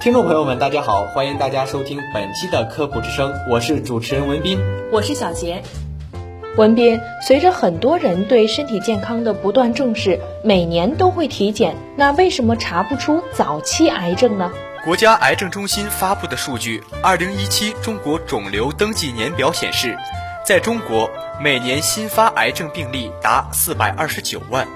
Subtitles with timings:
[0.00, 4.58] 听众朋友们，大家好，欢迎大家收听本期的科普之声，我是主持人文斌。
[4.90, 5.62] 我是小杰。
[6.56, 14.50] 文斌，随着很多人对身体健康的不断重视，每年都会体检，那为什么查不出早期癌症呢？
[14.86, 19.94] 国家癌症中心发布的数据，二零一七中国肿瘤登记年表显示，
[20.46, 24.66] 在中国每年新发癌症病例达四百二十九万，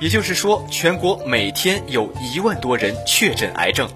[0.00, 3.88] 也就是说，全国每天有一万多人确诊癌症。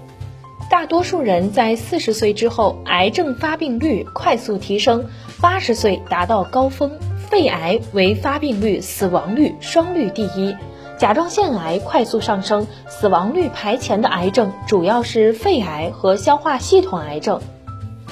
[0.87, 5.05] 多数人在四十岁之后，癌症发病率快速提升，
[5.39, 6.91] 八十岁达到高峰。
[7.29, 10.55] 肺癌为发病率、死亡率双率第一，
[10.97, 17.41] 甲状腺癌快速上升，死亡率排前的癌症主要是肺癌和消化系统癌症。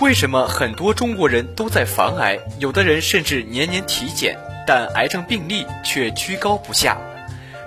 [0.02, 6.98] 为什么很多中国人都在防癌，有的人甚至年年体检，但癌症病例却居高不下？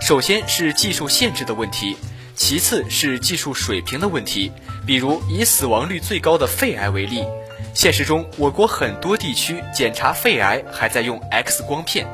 [0.00, 1.96] 首先是技术限制的问题，
[2.38, 4.52] 其次是技术水平的问题。
[4.86, 7.24] 比如以死亡率最高的肺癌为例。
[7.74, 12.06] 现实中，我国很多地区检查肺癌还在用 X 光片。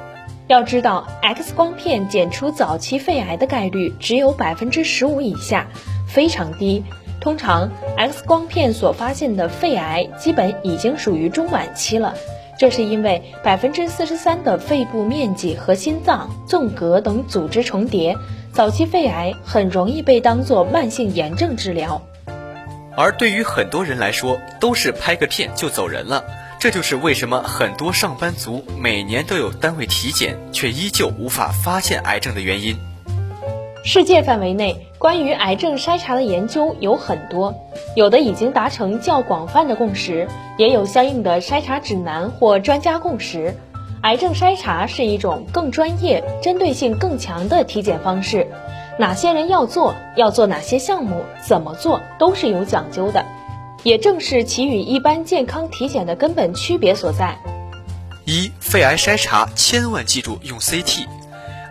[0.48, 5.68] 要知道，X 光片检出早期肺癌的概率只有百分之十五以下，
[6.08, 6.82] 非常低。
[7.20, 12.14] 通常，X 光片所发现的肺癌基本已经属于中晚期了。
[12.58, 18.16] 这是因为百分之四十三的肺部面积和心脏、纵隔等组织重叠，
[18.54, 22.00] 早期肺癌很容易被当作慢性炎症治疗。
[22.96, 26.22] 而对于很多人来说，都是拍个片就走人了。
[26.60, 32.76] 这就是为什么很多上班族每年都有单位体检，却依旧无法发现癌症的原因。
[33.84, 37.52] 世界范围内关于癌症筛查的研究有很多，
[37.96, 43.56] 有的已经达成较广泛的共识，也有相应的筛查指南或专家共识。
[44.04, 48.46] 癌症筛查是一种更专业、针对性更强的体检方式。
[48.98, 53.24] 哪些人要做，要做哪些项目，怎么做都是有讲究的，
[53.82, 57.38] 也正是其与一般健康体检的根本区别所在。
[58.26, 61.06] 一、肺癌筛查千万记住用 CT。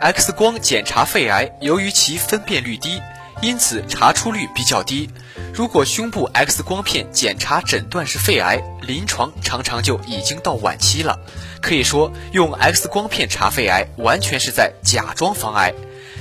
[0.02, 3.00] X 光检查肺癌，由于其分辨率低，
[3.44, 5.09] 因此查出率比较低。
[5.54, 11.20] 如果胸部 X 光片检查诊断是肺癌，临床常常就已经到晚期了。
[11.62, 15.74] 可以说，用 X 光片查肺癌，完全是在假装防癌。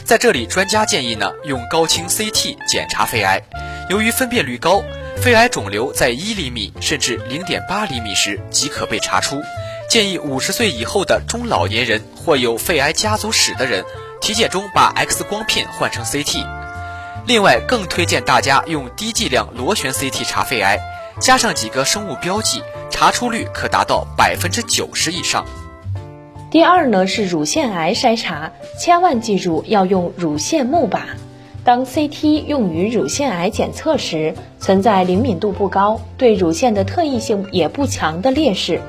[0.05, 3.41] 在这里，专家建议呢，用高清 CT 检查肺癌。
[3.89, 4.83] 由于分辨率高，
[5.17, 9.41] 肺癌肿瘤在一厘米甚至零点八厘米时即可被查出。
[9.89, 13.85] 建议五十岁以后的中老年人或有肺癌家族史的人，
[14.21, 16.62] 体检中把 X 光片换成 CT。
[17.27, 20.79] 另外，更推荐大家用低剂量螺旋 CT 查肺癌，
[21.21, 25.45] 加上几个生物标记，查出率可达到百分之九十以上。
[26.51, 31.01] 第二呢是乳腺癌筛查，千万记住要用乳腺钼靶。
[31.65, 38.81] 当 CT 用于乳腺癌检测时，存在灵敏度不高、对乳腺的特异性也不强的劣势。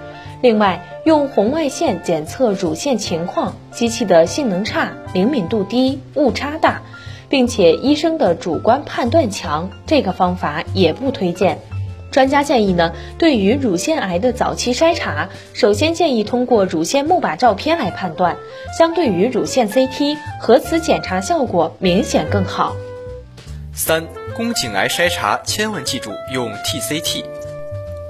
[0.41, 6.81] 另外，用红外线检测乳腺情况，机器的性能差、灵敏度低、误差大，
[7.33, 11.59] 并且医生的主观判断强，这个方法也不推荐。
[12.11, 18.37] 专家建议呢，对于乳腺癌的早期筛查，首先建议通过乳腺钼靶照片来判断，
[18.77, 22.75] 相对于乳腺 CT，核磁检查效果明显更好。
[23.73, 24.05] 三、
[24.35, 27.23] 宫颈癌筛查千万记住用 TCT。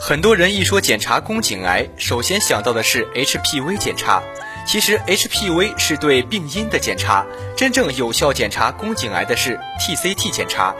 [0.02, 4.22] 很多人一说检查宫颈癌，首先想到的是 HPV 检查。
[4.66, 7.26] 其实 HPV 是对病因的检查，
[7.56, 10.74] 真正有效检查宫颈癌的是 TCT 检查。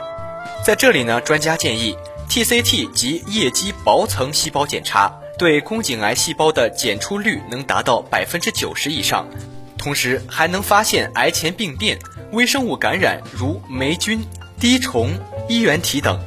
[0.64, 1.96] 在这里呢，专家建议。
[2.26, 9.28] TCT 及液基薄层细胞检查对宫颈癌细胞的检出率能达到百分之九十以上，
[9.76, 11.98] 同时还能发现癌前病变、
[12.32, 14.24] 微生物感染，如霉菌、
[14.58, 15.10] 滴虫、
[15.48, 16.18] 衣原体等。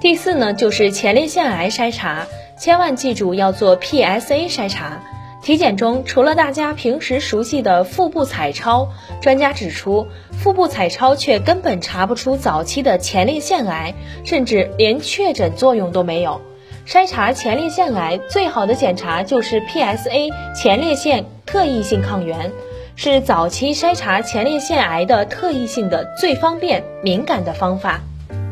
[0.00, 2.24] 第四呢，就是前列腺癌筛查，
[2.56, 5.02] 千万记住要做 PSA 筛查。
[5.48, 8.90] 体检中，除了大家平时熟悉的腹部彩超，
[9.22, 13.94] 专家指出，腹部彩超却根本查不出早期的前列腺癌，
[14.26, 16.42] 甚至连确诊作用都没有。
[16.86, 22.52] 筛查前列腺癌最好的检查就是 PSA 前列腺特异性抗原。
[22.94, 28.02] 是早期筛查前列腺癌的特异性的最方便、敏感的方法。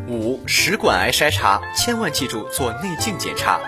[0.09, 3.61] 五、食管癌筛查，千万记住做内镜检查。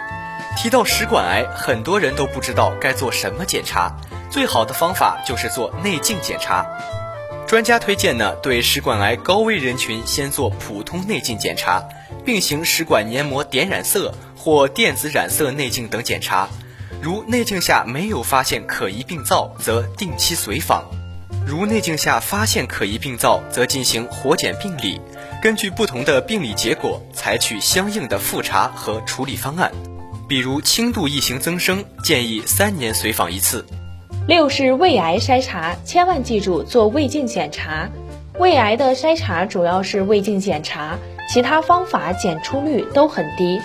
[0.61, 3.97] 提到食管癌，很多人都不知道该做什么检查，
[4.29, 6.67] 最好的方法就是做内镜检查。
[7.47, 11.85] 专家推荐呢，对食管癌高危人群先做普通内镜检查，
[12.25, 16.49] 并行食管黏膜点染色或电子染色内镜等检查。
[17.01, 20.83] 如内镜下没有发现可疑病灶，则定期随访；
[21.47, 25.01] 如内镜下发现可疑病灶，则进行活检病理。
[25.41, 29.71] 根据不同的病理结果，采取相应的复查和处理方案。
[30.29, 33.65] 比如轻度异型增生，建议三年随访一次。
[34.27, 37.89] 六是胃癌筛查，千万记住做胃镜检查。
[38.39, 40.99] 胃癌的筛查主要是胃镜检查，
[41.33, 43.59] 其他方法检出率都很低。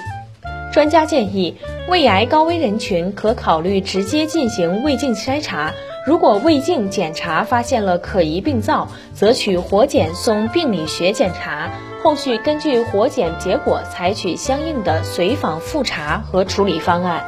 [0.71, 1.57] 专家建议，
[1.89, 5.73] 胃癌高危人群可考虑直接进行胃镜筛查。
[6.07, 11.69] 如果胃镜检查发现了可疑病灶，则取活检送病理学检查，
[12.03, 17.23] 后续根据活检结果采取相应的随访复查和处理方案。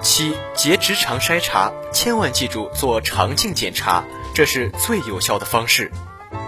[0.00, 5.90] 七、结直肠筛查，千万记住做肠镜检查，这是最有效的方式。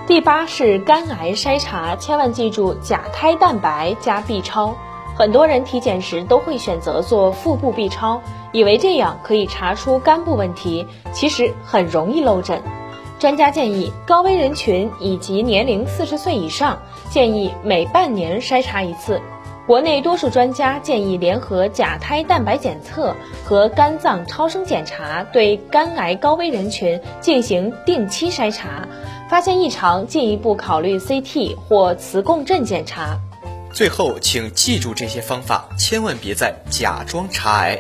[0.06, 4.76] 第八是肝癌筛查，千万记住甲胎蛋白加 B 超。
[5.18, 8.22] 很多人体检时都会选择做腹部 B 超，
[8.52, 12.62] 以为这样可以查出肝部问题，其实很容易漏诊。
[13.22, 19.20] 专家建议，高危人群以及年龄四十岁以上，建议每半年筛查一次。
[19.64, 23.14] 国内多数专家建议联合甲胎蛋白检测
[23.44, 28.88] 和肝脏超声检查，对肝癌高危人群进行定期筛查，
[29.30, 33.20] 发现异常进一步考虑 CT 或磁共振检查。
[33.72, 37.78] 最后，请记住这些方法，千万别再假装查癌。